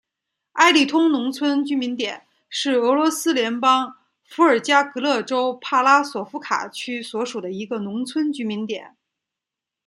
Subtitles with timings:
[0.53, 8.97] 埃利通农村居民点是俄罗斯联邦伏尔加格勒州帕拉索夫卡区所属的一个农村居民点。